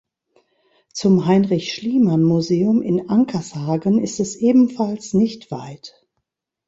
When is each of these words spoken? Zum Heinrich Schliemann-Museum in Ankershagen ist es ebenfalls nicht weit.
Zum 0.93 1.27
Heinrich 1.27 1.75
Schliemann-Museum 1.75 2.81
in 2.81 3.07
Ankershagen 3.11 3.99
ist 4.03 4.19
es 4.19 4.35
ebenfalls 4.35 5.13
nicht 5.13 5.51
weit. 5.51 5.93